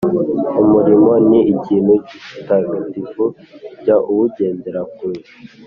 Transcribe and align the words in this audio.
Umurimo 0.61 1.11
ni 1.29 1.39
ikintu 1.53 1.93
gitagatifu 2.29 3.23
jya 3.81 3.95
uwugendera 4.09 4.81
kure. 4.95 5.21